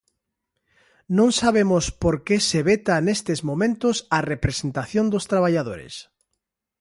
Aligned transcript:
Non 1.17 1.29
sabemos 1.41 1.83
por 2.03 2.15
que 2.25 2.37
se 2.49 2.59
veta 2.69 2.95
nestes 3.07 3.39
momentos 3.49 3.95
a 4.17 4.19
representación 4.31 5.05
dos 5.13 5.25
traballadores. 5.31 5.95